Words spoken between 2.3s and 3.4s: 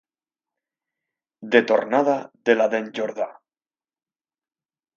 de la d'en Jordà.